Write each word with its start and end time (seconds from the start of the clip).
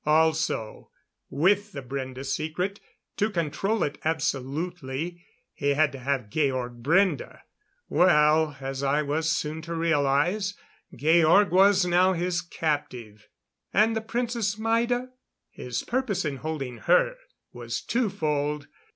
Also, 0.03 0.89
with 1.29 1.73
the 1.73 1.81
Brende 1.83 2.25
secret 2.25 2.79
to 3.17 3.29
control 3.29 3.83
it 3.83 3.99
absolutely 4.03 5.23
he 5.53 5.75
had 5.75 5.91
to 5.91 5.99
have 5.99 6.27
Georg 6.31 6.81
Brende. 6.81 7.39
Well, 7.87 8.57
as 8.59 8.81
I 8.81 9.03
was 9.03 9.29
soon 9.31 9.61
to 9.61 9.75
realize, 9.75 10.55
Georg 10.91 11.51
was 11.51 11.85
now 11.85 12.13
his 12.13 12.41
captive. 12.41 13.27
And 13.71 13.95
the 13.95 14.01
Princess 14.01 14.57
Maida? 14.57 15.09
His 15.51 15.83
purpose 15.83 16.25
in 16.25 16.37
holding 16.37 16.77
her 16.77 17.13
was 17.53 17.79
two 17.79 18.09
fold. 18.09 18.65